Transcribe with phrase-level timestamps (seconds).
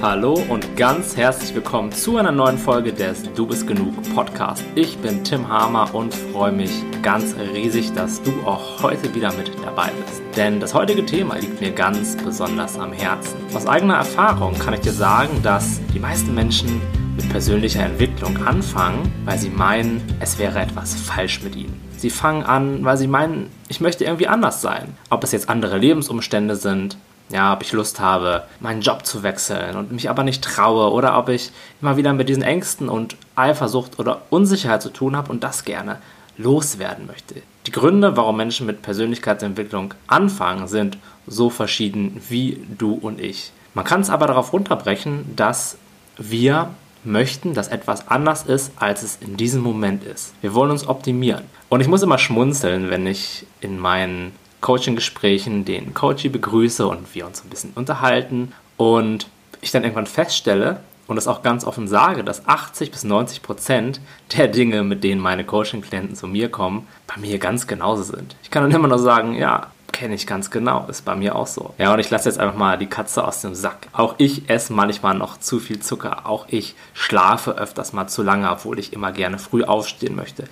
[0.00, 4.62] Hallo und ganz herzlich willkommen zu einer neuen Folge des Du bist genug Podcast.
[4.76, 6.70] Ich bin Tim Hamer und freue mich
[7.02, 10.22] ganz riesig, dass du auch heute wieder mit dabei bist.
[10.36, 13.38] Denn das heutige Thema liegt mir ganz besonders am Herzen.
[13.52, 16.80] Aus eigener Erfahrung kann ich dir sagen, dass die meisten Menschen
[17.16, 21.74] mit persönlicher Entwicklung anfangen, weil sie meinen, es wäre etwas falsch mit ihnen.
[21.96, 24.96] Sie fangen an, weil sie meinen, ich möchte irgendwie anders sein.
[25.10, 26.96] Ob es jetzt andere Lebensumstände sind,
[27.30, 31.18] ja, ob ich Lust habe, meinen Job zu wechseln und mich aber nicht traue oder
[31.18, 35.44] ob ich immer wieder mit diesen Ängsten und Eifersucht oder Unsicherheit zu tun habe und
[35.44, 35.98] das gerne
[36.36, 37.42] loswerden möchte.
[37.66, 43.52] Die Gründe, warum Menschen mit Persönlichkeitsentwicklung anfangen, sind so verschieden wie du und ich.
[43.74, 45.76] Man kann es aber darauf runterbrechen, dass
[46.16, 46.70] wir
[47.04, 50.32] möchten, dass etwas anders ist, als es in diesem Moment ist.
[50.40, 51.44] Wir wollen uns optimieren.
[51.68, 57.26] Und ich muss immer schmunzeln, wenn ich in meinen Coaching-Gesprächen den Coachy begrüße und wir
[57.26, 59.28] uns ein bisschen unterhalten und
[59.60, 64.00] ich dann irgendwann feststelle und das auch ganz offen sage, dass 80 bis 90 Prozent
[64.36, 68.36] der Dinge, mit denen meine Coaching-Klienten zu mir kommen, bei mir ganz genauso sind.
[68.42, 71.46] Ich kann dann immer nur sagen, ja, kenne ich ganz genau, ist bei mir auch
[71.46, 71.74] so.
[71.78, 73.88] Ja, und ich lasse jetzt einfach mal die Katze aus dem Sack.
[73.92, 76.26] Auch ich esse manchmal noch zu viel Zucker.
[76.26, 80.44] Auch ich schlafe öfters mal zu lange, obwohl ich immer gerne früh aufstehen möchte.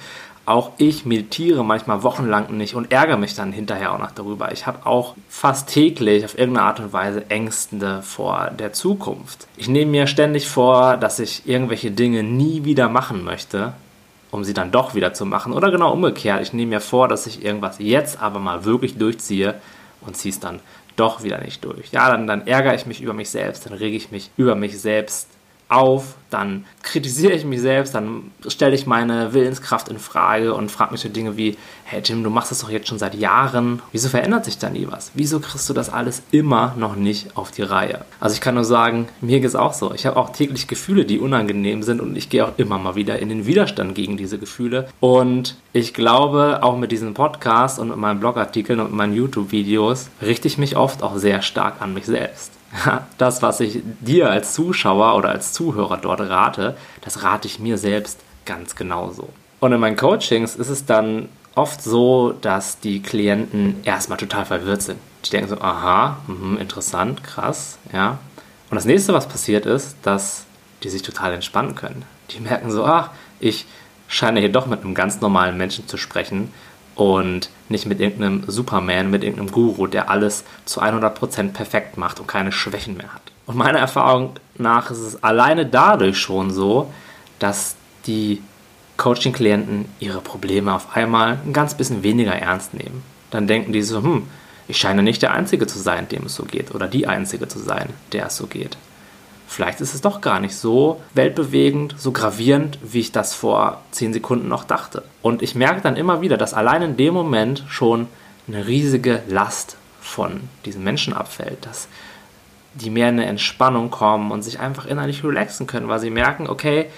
[0.46, 4.52] Auch ich meditiere manchmal wochenlang nicht und ärgere mich dann hinterher auch noch darüber.
[4.52, 9.48] Ich habe auch fast täglich auf irgendeine Art und Weise Ängste vor der Zukunft.
[9.56, 13.72] Ich nehme mir ständig vor, dass ich irgendwelche Dinge nie wieder machen möchte,
[14.30, 15.52] um sie dann doch wieder zu machen.
[15.52, 19.56] Oder genau umgekehrt, ich nehme mir vor, dass ich irgendwas jetzt aber mal wirklich durchziehe
[20.00, 20.60] und ziehe es dann
[20.94, 21.90] doch wieder nicht durch.
[21.90, 24.80] Ja, dann, dann ärgere ich mich über mich selbst, dann rege ich mich über mich
[24.80, 25.28] selbst
[25.68, 30.92] auf, dann kritisiere ich mich selbst, dann stelle ich meine Willenskraft in Frage und frage
[30.92, 34.08] mich so Dinge wie, hey Tim, du machst das doch jetzt schon seit Jahren, wieso
[34.08, 35.12] verändert sich da nie was?
[35.14, 38.04] Wieso kriegst du das alles immer noch nicht auf die Reihe?
[38.20, 39.92] Also ich kann nur sagen, mir geht es auch so.
[39.94, 43.18] Ich habe auch täglich Gefühle, die unangenehm sind und ich gehe auch immer mal wieder
[43.18, 47.96] in den Widerstand gegen diese Gefühle und ich glaube, auch mit diesem Podcast und mit
[47.96, 52.55] meinen Blogartikeln und meinen YouTube-Videos richte ich mich oft auch sehr stark an mich selbst
[53.18, 57.78] das, was ich dir als Zuschauer oder als Zuhörer dort rate, das rate ich mir
[57.78, 59.28] selbst ganz genauso.
[59.60, 64.82] Und in meinen Coachings ist es dann oft so, dass die Klienten erstmal total verwirrt
[64.82, 64.98] sind.
[65.24, 68.18] Die denken so, aha, mh, interessant, krass, ja.
[68.70, 70.44] Und das nächste, was passiert ist, dass
[70.82, 72.04] die sich total entspannen können.
[72.30, 73.10] Die merken so, ach,
[73.40, 73.66] ich
[74.08, 76.52] scheine hier doch mit einem ganz normalen Menschen zu sprechen
[76.96, 82.26] und nicht mit irgendeinem Superman, mit irgendeinem Guru, der alles zu 100% perfekt macht und
[82.26, 83.22] keine Schwächen mehr hat.
[83.44, 86.92] Und meiner Erfahrung nach ist es alleine dadurch schon so,
[87.38, 87.76] dass
[88.06, 88.42] die
[88.96, 93.02] Coaching-Klienten ihre Probleme auf einmal ein ganz bisschen weniger ernst nehmen.
[93.30, 94.26] Dann denken die so, hm,
[94.66, 97.58] ich scheine nicht der Einzige zu sein, dem es so geht, oder die Einzige zu
[97.58, 98.76] sein, der es so geht
[99.56, 104.12] vielleicht ist es doch gar nicht so weltbewegend, so gravierend, wie ich das vor zehn
[104.12, 105.02] Sekunden noch dachte.
[105.22, 108.06] Und ich merke dann immer wieder, dass allein in dem Moment schon
[108.46, 111.88] eine riesige Last von diesen Menschen abfällt, dass
[112.74, 116.48] die mehr in eine Entspannung kommen und sich einfach innerlich relaxen können, weil sie merken,
[116.48, 116.90] okay,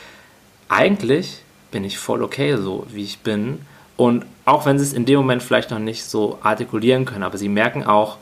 [0.68, 3.60] eigentlich bin ich voll okay so, wie ich bin.
[3.97, 7.38] Und auch wenn sie es in dem Moment vielleicht noch nicht so artikulieren können, aber
[7.38, 8.16] sie merken auch,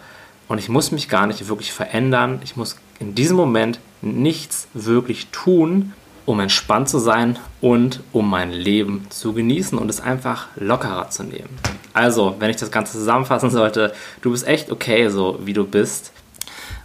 [0.49, 5.29] und ich muss mich gar nicht wirklich verändern, ich muss in diesem Moment nichts wirklich
[5.29, 5.93] tun,
[6.25, 11.23] um entspannt zu sein und um mein Leben zu genießen und es einfach lockerer zu
[11.23, 11.49] nehmen.
[11.93, 16.13] Also, wenn ich das Ganze zusammenfassen sollte, du bist echt okay, so wie du bist.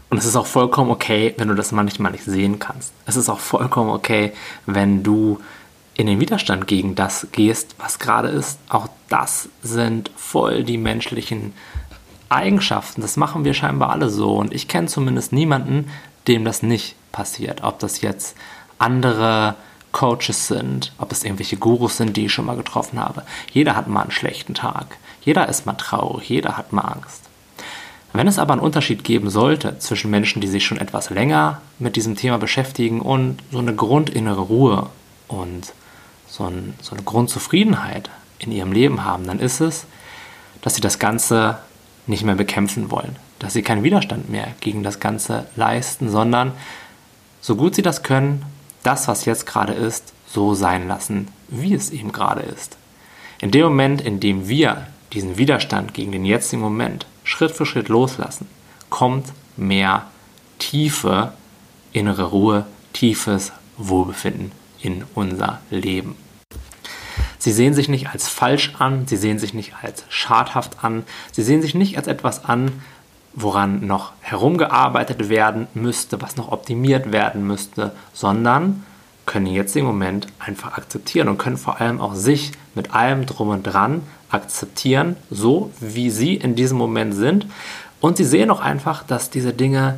[0.10, 2.94] Und es ist auch vollkommen okay, wenn du das manchmal nicht sehen kannst.
[3.06, 4.34] Es ist auch vollkommen okay,
[4.66, 5.40] wenn du
[5.96, 8.60] in den Widerstand gegen das gehst, was gerade ist.
[8.70, 11.54] Auch das sind voll die menschlichen
[12.32, 13.02] Eigenschaften.
[13.02, 14.36] Das machen wir scheinbar alle so.
[14.36, 15.90] Und ich kenne zumindest niemanden,
[16.28, 17.64] dem das nicht passiert.
[17.64, 18.36] Ob das jetzt
[18.80, 19.56] andere
[19.92, 23.24] Coaches sind, ob es irgendwelche Gurus sind, die ich schon mal getroffen habe.
[23.52, 24.98] Jeder hat mal einen schlechten Tag.
[25.22, 26.30] Jeder ist mal traurig.
[26.30, 27.24] Jeder hat mal Angst.
[28.14, 31.96] Wenn es aber einen Unterschied geben sollte zwischen Menschen, die sich schon etwas länger mit
[31.96, 34.90] diesem Thema beschäftigen und so eine grundinnere Ruhe
[35.28, 35.74] und
[36.28, 38.10] so, ein, so eine Grundzufriedenheit
[38.40, 39.86] in ihrem Leben haben, dann ist es,
[40.62, 41.60] dass sie das Ganze
[42.12, 46.52] nicht mehr bekämpfen wollen, dass sie keinen Widerstand mehr gegen das Ganze leisten, sondern
[47.42, 48.46] so gut sie das können,
[48.84, 52.78] das, was jetzt gerade ist, so sein lassen, wie es eben gerade ist.
[53.40, 57.90] In dem Moment, in dem wir diesen Widerstand gegen den jetzigen Moment Schritt für Schritt
[57.90, 58.48] loslassen,
[58.90, 60.08] kommt mehr
[60.60, 61.34] tiefe
[61.94, 66.16] innere Ruhe, tiefes Wohlbefinden in unser Leben.
[67.42, 71.02] Sie sehen sich nicht als falsch an, sie sehen sich nicht als schadhaft an,
[71.32, 72.72] sie sehen sich nicht als etwas an,
[73.34, 78.86] woran noch herumgearbeitet werden müsste, was noch optimiert werden müsste, sondern
[79.26, 83.50] können jetzt im Moment einfach akzeptieren und können vor allem auch sich mit allem drum
[83.50, 87.48] und dran akzeptieren, so wie sie in diesem Moment sind.
[88.02, 89.98] Und sie sehen auch einfach, dass diese Dinge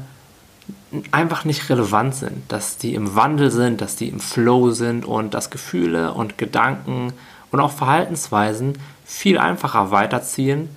[1.12, 5.34] einfach nicht relevant sind, dass die im Wandel sind, dass die im Flow sind und
[5.34, 7.12] dass Gefühle und Gedanken
[7.54, 10.76] und auch Verhaltensweisen viel einfacher weiterziehen,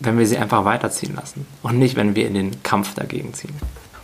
[0.00, 3.54] wenn wir sie einfach weiterziehen lassen und nicht, wenn wir in den Kampf dagegen ziehen.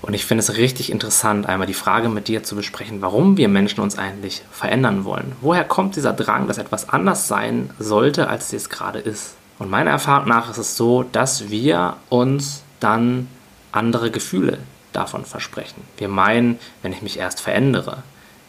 [0.03, 3.49] Und ich finde es richtig interessant, einmal die Frage mit dir zu besprechen, warum wir
[3.49, 5.33] Menschen uns eigentlich verändern wollen.
[5.41, 9.35] Woher kommt dieser Drang, dass etwas anders sein sollte, als es gerade ist?
[9.59, 13.29] Und meiner Erfahrung nach ist es so, dass wir uns dann
[13.73, 14.59] andere Gefühle
[14.93, 15.83] davon versprechen.
[15.97, 18.03] Wir meinen, wenn ich mich erst verändere,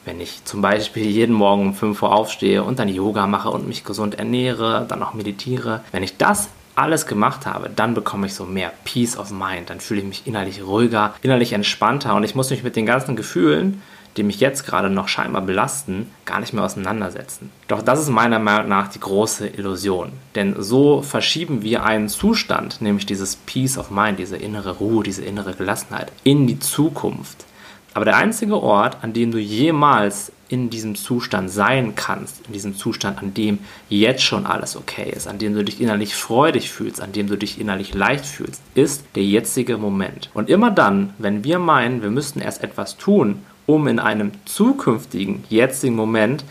[0.06, 3.68] wenn ich zum Beispiel jeden Morgen um 5 Uhr aufstehe und dann Yoga mache und
[3.68, 8.34] mich gesund ernähre, dann auch meditiere, wenn ich das alles gemacht habe, dann bekomme ich
[8.34, 12.36] so mehr Peace of Mind, dann fühle ich mich innerlich ruhiger, innerlich entspannter und ich
[12.36, 13.82] muss mich mit den ganzen Gefühlen,
[14.18, 17.50] die mich jetzt gerade noch scheinbar belasten, gar nicht mehr auseinandersetzen.
[17.68, 20.12] Doch das ist meiner Meinung nach die große Illusion.
[20.36, 25.24] Denn so verschieben wir einen Zustand, nämlich dieses Peace of Mind, diese innere Ruhe, diese
[25.24, 27.46] innere Gelassenheit, in die Zukunft.
[27.94, 32.76] Aber der einzige Ort, an dem du jemals in diesem Zustand sein kannst, in diesem
[32.76, 33.60] Zustand, an dem
[33.90, 37.38] jetzt schon alles okay ist, an dem du dich innerlich freudig fühlst, an dem du
[37.38, 40.30] dich innerlich leicht fühlst, ist der jetzige Moment.
[40.34, 45.44] Und immer dann, wenn wir meinen, wir müssten erst etwas tun, um in einem zukünftigen,
[45.50, 46.44] jetzigen Moment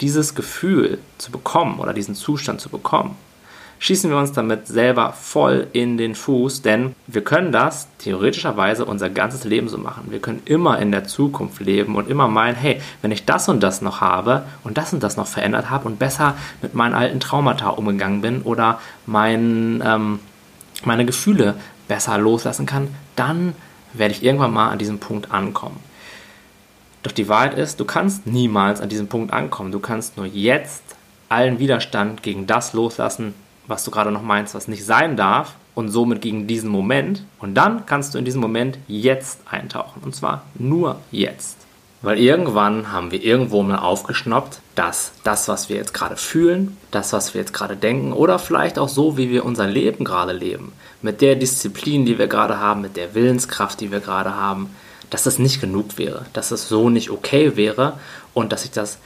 [0.00, 3.16] dieses Gefühl zu bekommen oder diesen Zustand zu bekommen,
[3.80, 9.08] schießen wir uns damit selber voll in den Fuß, denn wir können das theoretischerweise unser
[9.08, 10.08] ganzes Leben so machen.
[10.10, 13.62] Wir können immer in der Zukunft leben und immer meinen, hey, wenn ich das und
[13.62, 17.20] das noch habe und das und das noch verändert habe und besser mit meinen alten
[17.20, 20.20] Traumata umgegangen bin oder mein, ähm,
[20.84, 21.54] meine Gefühle
[21.88, 23.54] besser loslassen kann, dann
[23.94, 25.80] werde ich irgendwann mal an diesem Punkt ankommen.
[27.02, 29.72] Doch die Wahrheit ist, du kannst niemals an diesem Punkt ankommen.
[29.72, 30.82] Du kannst nur jetzt
[31.30, 33.34] allen Widerstand gegen das loslassen,
[33.70, 37.24] was du gerade noch meinst, was nicht sein darf und somit gegen diesen Moment.
[37.38, 40.02] Und dann kannst du in diesen Moment jetzt eintauchen.
[40.04, 41.56] Und zwar nur jetzt.
[42.02, 47.12] Weil irgendwann haben wir irgendwo mal aufgeschnappt, dass das, was wir jetzt gerade fühlen, das,
[47.12, 50.72] was wir jetzt gerade denken oder vielleicht auch so, wie wir unser Leben gerade leben,
[51.02, 54.74] mit der Disziplin, die wir gerade haben, mit der Willenskraft, die wir gerade haben,
[55.10, 57.94] dass das nicht genug wäre, dass es so nicht okay wäre
[58.32, 58.98] und dass sich das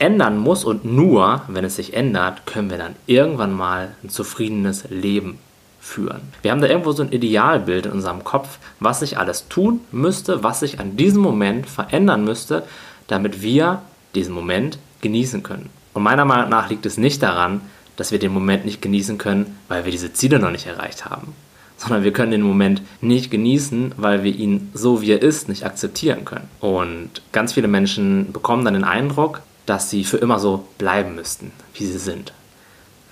[0.00, 4.84] ändern muss und nur, wenn es sich ändert, können wir dann irgendwann mal ein zufriedenes
[4.90, 5.38] Leben
[5.80, 6.20] führen.
[6.42, 10.42] Wir haben da irgendwo so ein Idealbild in unserem Kopf, was sich alles tun müsste,
[10.42, 12.64] was sich an diesem Moment verändern müsste,
[13.08, 13.82] damit wir
[14.14, 15.70] diesen Moment genießen können.
[15.94, 17.60] Und meiner Meinung nach liegt es nicht daran,
[17.96, 21.34] dass wir den Moment nicht genießen können, weil wir diese Ziele noch nicht erreicht haben,
[21.76, 25.64] sondern wir können den Moment nicht genießen, weil wir ihn so wie er ist nicht
[25.64, 26.48] akzeptieren können.
[26.60, 31.52] Und ganz viele Menschen bekommen dann den Eindruck, dass sie für immer so bleiben müssten,
[31.74, 32.32] wie sie sind.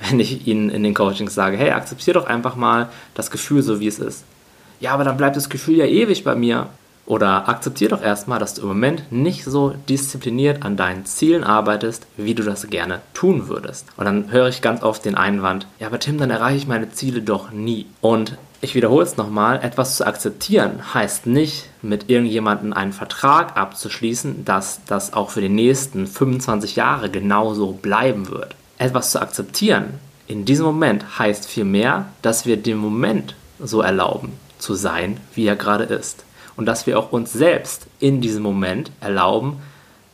[0.00, 3.81] Wenn ich ihnen in den Coachings sage, hey, akzeptier doch einfach mal das Gefühl so,
[3.81, 4.25] wie es ist.
[4.81, 6.69] Ja, aber dann bleibt das Gefühl ja ewig bei mir.
[7.09, 12.06] Oder akzeptier doch erstmal, dass du im Moment nicht so diszipliniert an deinen Zielen arbeitest,
[12.19, 13.87] wie du das gerne tun würdest.
[13.97, 16.91] Und dann höre ich ganz oft den Einwand, ja, aber Tim, dann erreiche ich meine
[16.91, 17.87] Ziele doch nie.
[18.03, 24.44] Und ich wiederhole es nochmal, etwas zu akzeptieren heißt nicht, mit irgendjemandem einen Vertrag abzuschließen,
[24.44, 28.55] dass das auch für die nächsten 25 Jahre genauso bleiben wird.
[28.79, 29.94] Etwas zu akzeptieren
[30.29, 35.56] in diesem Moment heißt vielmehr, dass wir den Moment so erlauben zu sein, wie er
[35.56, 36.24] gerade ist.
[36.55, 39.56] Und dass wir auch uns selbst in diesem Moment erlauben,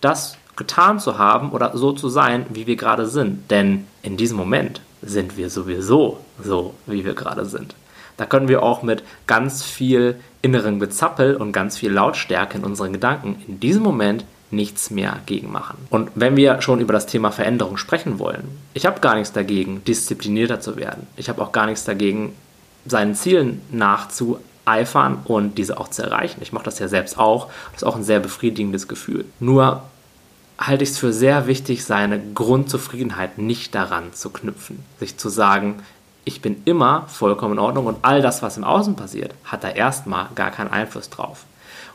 [0.01, 3.51] das getan zu haben oder so zu sein, wie wir gerade sind.
[3.51, 7.75] Denn in diesem Moment sind wir sowieso so, wie wir gerade sind.
[8.17, 12.93] Da können wir auch mit ganz viel inneren Gezappel und ganz viel Lautstärke in unseren
[12.93, 15.79] Gedanken in diesem Moment nichts mehr gegen machen.
[15.91, 19.83] Und wenn wir schon über das Thema Veränderung sprechen wollen, ich habe gar nichts dagegen,
[19.85, 21.07] disziplinierter zu werden.
[21.17, 22.35] Ich habe auch gar nichts dagegen,
[22.87, 26.41] seinen Zielen nachzueifern und diese auch zu erreichen.
[26.43, 27.49] Ich mache das ja selbst auch.
[27.73, 29.25] Das ist auch ein sehr befriedigendes Gefühl.
[29.41, 29.83] Nur
[30.59, 34.85] halte ich es für sehr wichtig, seine Grundzufriedenheit nicht daran zu knüpfen.
[35.01, 35.83] Sich zu sagen,
[36.25, 39.69] ich bin immer vollkommen in Ordnung und all das, was im Außen passiert, hat da
[39.69, 41.45] erstmal gar keinen Einfluss drauf.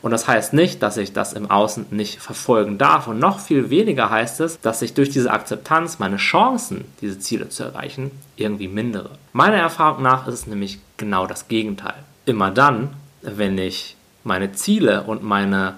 [0.02, 3.06] Und das heißt nicht, dass ich das im Außen nicht verfolgen darf.
[3.06, 7.50] Und noch viel weniger heißt es, dass ich durch diese Akzeptanz meine Chancen, diese Ziele
[7.50, 9.10] zu erreichen, irgendwie mindere.
[9.34, 11.96] Meiner Erfahrung nach ist es nämlich genau das Gegenteil.
[12.24, 15.74] Immer dann, wenn ich meine Ziele und meine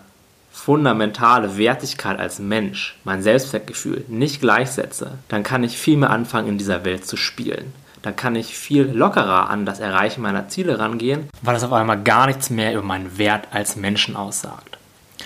[0.53, 6.59] fundamentale Wertigkeit als Mensch, mein Selbstwertgefühl nicht gleichsetze, dann kann ich viel mehr anfangen, in
[6.59, 11.29] dieser Welt zu spielen dann kann ich viel lockerer an das Erreichen meiner Ziele rangehen,
[11.41, 14.79] weil es auf einmal gar nichts mehr über meinen Wert als Menschen aussagt.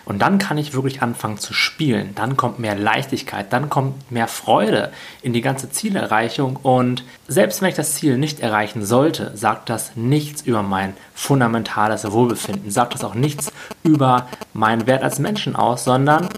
[0.04, 2.14] Und dann kann ich wirklich anfangen zu spielen.
[2.14, 6.56] Dann kommt mehr Leichtigkeit, dann kommt mehr Freude in die ganze Zielerreichung.
[6.62, 12.10] Und selbst wenn ich das Ziel nicht erreichen sollte, sagt das nichts über mein fundamentales
[12.10, 13.50] Wohlbefinden, sagt das auch nichts
[13.82, 16.28] über meinen Wert als Menschen aus, sondern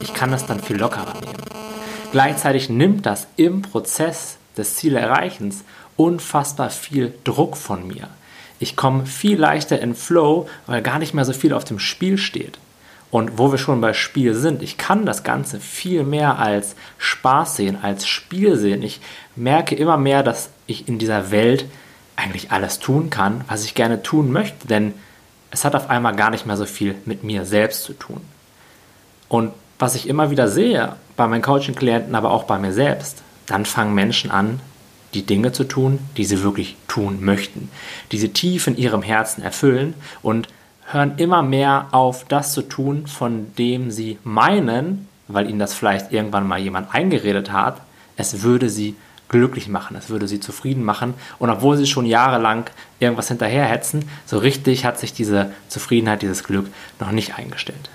[0.00, 1.42] ich kann das dann viel lockerer nehmen.
[2.12, 5.64] Gleichzeitig nimmt das im Prozess des Zielerreichens
[5.96, 8.08] unfassbar viel Druck von mir.
[8.58, 12.18] Ich komme viel leichter in Flow, weil gar nicht mehr so viel auf dem Spiel
[12.18, 12.58] steht.
[13.10, 17.56] Und wo wir schon bei Spiel sind, ich kann das Ganze viel mehr als Spaß
[17.56, 18.82] sehen, als Spiel sehen.
[18.82, 19.00] Ich
[19.36, 21.66] merke immer mehr, dass ich in dieser Welt
[22.16, 24.94] eigentlich alles tun kann, was ich gerne tun möchte, denn
[25.50, 28.20] es hat auf einmal gar nicht mehr so viel mit mir selbst zu tun.
[29.28, 33.64] Und was ich immer wieder sehe bei meinen Coaching-Klienten, aber auch bei mir selbst, dann
[33.64, 34.60] fangen Menschen an,
[35.14, 37.70] die Dinge zu tun, die sie wirklich tun möchten,
[38.12, 40.48] die sie tief in ihrem Herzen erfüllen und
[40.86, 46.12] hören immer mehr auf, das zu tun, von dem sie meinen, weil ihnen das vielleicht
[46.12, 47.80] irgendwann mal jemand eingeredet hat,
[48.16, 48.94] es würde sie
[49.28, 51.14] glücklich machen, es würde sie zufrieden machen.
[51.38, 52.66] Und obwohl sie schon jahrelang
[53.00, 56.66] irgendwas hinterherhetzen, so richtig hat sich diese Zufriedenheit, dieses Glück
[57.00, 57.90] noch nicht eingestellt.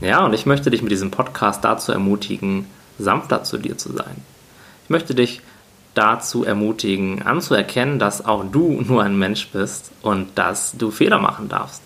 [0.00, 2.66] Ja, und ich möchte dich mit diesem Podcast dazu ermutigen,
[2.98, 4.22] sanfter zu dir zu sein.
[4.84, 5.42] Ich möchte dich
[5.94, 11.48] dazu ermutigen, anzuerkennen, dass auch du nur ein Mensch bist und dass du Fehler machen
[11.48, 11.82] darfst,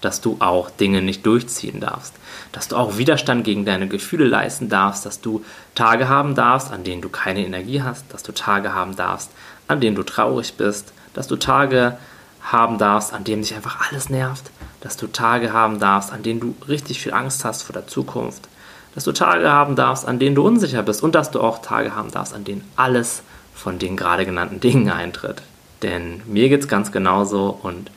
[0.00, 2.14] dass du auch Dinge nicht durchziehen darfst,
[2.52, 5.42] dass du auch Widerstand gegen deine Gefühle leisten darfst, dass du
[5.74, 9.30] Tage haben darfst, an denen du keine Energie hast, dass du Tage haben darfst,
[9.66, 11.96] an denen du traurig bist, dass du Tage
[12.42, 14.50] haben darfst, an denen dich einfach alles nervt,
[14.82, 18.48] dass du Tage haben darfst, an denen du richtig viel Angst hast vor der Zukunft,
[18.94, 21.94] dass du Tage haben darfst, an denen du unsicher bist und dass du auch Tage
[21.94, 23.22] haben darfst, an denen alles
[23.54, 25.42] von den gerade genannten Dingen eintritt.
[25.82, 27.90] Denn mir geht es ganz genauso und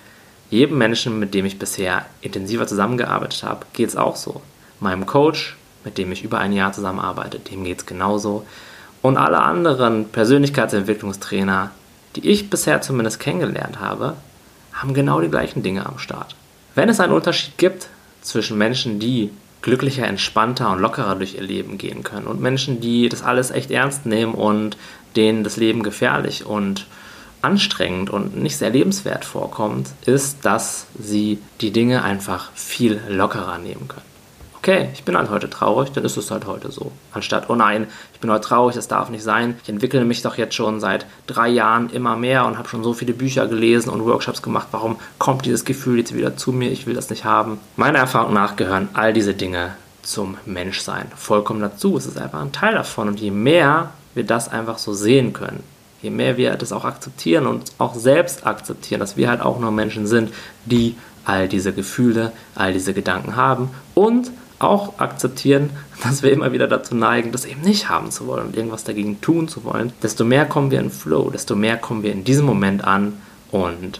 [0.49, 4.41] jedem Menschen, mit dem ich bisher intensiver zusammengearbeitet habe, geht es auch so.
[4.79, 8.45] Meinem Coach, mit dem ich über ein Jahr zusammenarbeite, dem geht es genauso.
[9.01, 11.71] Und alle anderen Persönlichkeitsentwicklungstrainer,
[12.15, 14.15] die ich bisher zumindest kennengelernt habe,
[14.73, 16.35] haben genau die gleichen Dinge am Start.
[16.75, 17.89] Wenn es einen Unterschied gibt
[18.21, 19.31] zwischen Menschen, die
[19.67, 23.69] glücklicher, entspannter und lockerer durch ihr Leben gehen können und Menschen, die das alles echt
[23.69, 24.77] ernst nehmen und
[25.17, 26.87] denen das Leben gefährlich und
[27.41, 33.89] anstrengend und nicht sehr lebenswert vorkommt, ist, dass sie die Dinge einfach viel lockerer nehmen
[33.89, 34.16] können.
[34.57, 36.91] Okay, ich bin halt heute traurig, dann ist es halt heute so.
[37.13, 39.55] Anstatt, oh nein, ich bin heute traurig, das darf nicht sein.
[39.63, 42.93] Ich entwickle mich doch jetzt schon seit drei Jahren immer mehr und habe schon so
[42.93, 44.67] viele Bücher gelesen und Workshops gemacht.
[44.71, 46.71] Warum kommt dieses Gefühl jetzt wieder zu mir?
[46.71, 47.59] Ich will das nicht haben.
[47.75, 51.95] Meiner Erfahrung nach gehören all diese Dinge zum Menschsein vollkommen dazu.
[51.97, 53.09] Es ist einfach ein Teil davon.
[53.09, 55.63] Und je mehr wir das einfach so sehen können.
[56.01, 59.71] Je mehr wir das auch akzeptieren und auch selbst akzeptieren, dass wir halt auch nur
[59.71, 60.33] Menschen sind,
[60.65, 60.95] die
[61.25, 65.69] all diese Gefühle, all diese Gedanken haben und auch akzeptieren,
[66.03, 69.21] dass wir immer wieder dazu neigen, das eben nicht haben zu wollen und irgendwas dagegen
[69.21, 72.45] tun zu wollen, desto mehr kommen wir in Flow, desto mehr kommen wir in diesem
[72.45, 73.13] Moment an
[73.51, 73.99] und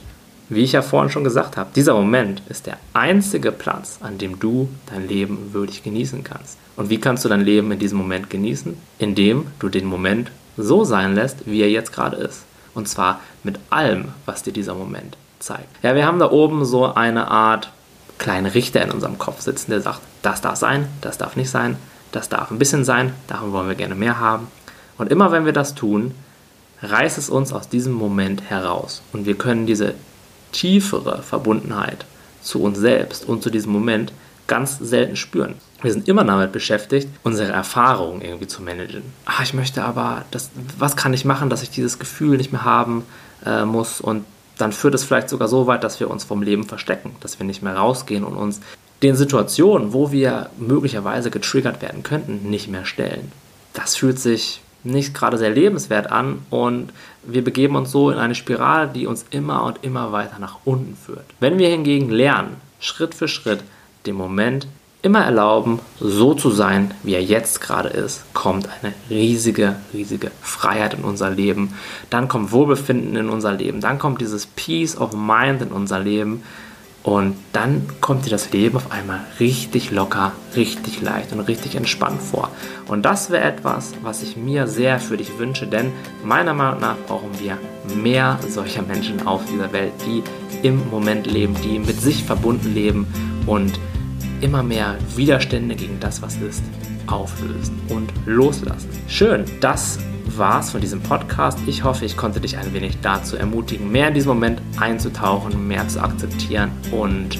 [0.49, 4.39] wie ich ja vorhin schon gesagt habe, dieser Moment ist der einzige Platz, an dem
[4.39, 6.57] du dein Leben wirklich genießen kannst.
[6.77, 8.77] Und wie kannst du dein Leben in diesem Moment genießen?
[8.97, 12.45] Indem du den Moment so sein lässt, wie er jetzt gerade ist.
[12.73, 15.83] Und zwar mit allem, was dir dieser Moment zeigt.
[15.83, 17.71] Ja, wir haben da oben so eine Art
[18.17, 21.77] kleinen Richter in unserem Kopf sitzen, der sagt, das darf sein, das darf nicht sein,
[22.11, 24.47] das darf ein bisschen sein, davon wollen wir gerne mehr haben.
[24.97, 26.13] Und immer wenn wir das tun,
[26.81, 29.01] reißt es uns aus diesem Moment heraus.
[29.13, 29.93] Und wir können diese
[30.51, 32.05] tiefere Verbundenheit
[32.41, 34.13] zu uns selbst und zu diesem Moment
[34.47, 35.55] ganz selten spüren.
[35.81, 39.03] Wir sind immer damit beschäftigt, unsere Erfahrungen irgendwie zu managen.
[39.25, 42.63] Ach, ich möchte aber, das, was kann ich machen, dass ich dieses Gefühl nicht mehr
[42.63, 43.03] haben
[43.45, 44.01] äh, muss?
[44.01, 44.25] Und
[44.57, 47.45] dann führt es vielleicht sogar so weit, dass wir uns vom Leben verstecken, dass wir
[47.45, 48.61] nicht mehr rausgehen und uns
[49.03, 53.31] den Situationen, wo wir möglicherweise getriggert werden könnten, nicht mehr stellen.
[53.73, 56.91] Das fühlt sich nicht gerade sehr lebenswert an und
[57.23, 60.95] wir begeben uns so in eine Spirale, die uns immer und immer weiter nach unten
[60.95, 61.25] führt.
[61.39, 63.63] Wenn wir hingegen lernen, Schritt für Schritt
[64.05, 64.67] dem Moment
[65.01, 70.95] immer erlauben, so zu sein, wie er jetzt gerade ist, kommt eine riesige, riesige Freiheit
[70.95, 71.73] in unser Leben.
[72.09, 73.79] Dann kommt Wohlbefinden in unser Leben.
[73.79, 76.43] Dann kommt dieses Peace of Mind in unser Leben.
[77.03, 82.21] Und dann kommt dir das Leben auf einmal richtig locker, richtig leicht und richtig entspannt
[82.21, 82.51] vor.
[82.89, 85.93] Und das wäre etwas, was ich mir sehr für dich wünsche, denn
[86.25, 87.57] meiner Meinung nach brauchen wir
[87.95, 90.21] mehr solcher Menschen auf dieser Welt, die
[90.67, 93.07] im Moment leben, die mit sich verbunden leben
[93.45, 93.79] und
[94.41, 96.63] immer mehr Widerstände gegen das, was ist,
[97.07, 98.89] auflösen und loslassen.
[99.07, 99.99] Schön, das
[100.35, 101.59] war's von diesem Podcast.
[101.65, 105.87] Ich hoffe, ich konnte dich ein wenig dazu ermutigen, mehr in diesen Moment einzutauchen, mehr
[105.87, 107.39] zu akzeptieren und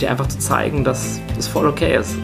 [0.00, 2.14] dir einfach zu zeigen, dass es voll okay ist,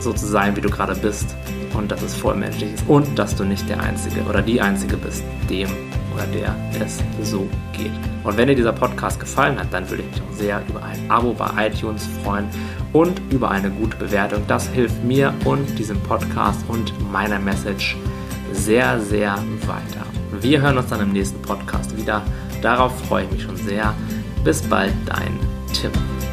[0.00, 1.34] so zu sein, wie du gerade bist
[1.74, 4.96] und dass es voll menschlich ist und dass du nicht der Einzige oder die Einzige
[4.96, 5.68] bist, dem
[6.14, 7.92] oder der es so geht.
[8.22, 11.10] Und wenn dir dieser Podcast gefallen hat, dann würde ich mich auch sehr über ein
[11.10, 12.46] Abo bei iTunes freuen
[12.92, 14.42] und über eine gute Bewertung.
[14.48, 17.96] Das hilft mir und diesem Podcast und meiner Message
[18.52, 20.06] sehr, sehr weiter.
[20.40, 22.22] Wir hören uns dann im nächsten Podcast wieder.
[22.62, 23.94] Darauf freue ich mich schon sehr.
[24.44, 25.38] Bis bald, dein
[25.72, 26.23] Tim.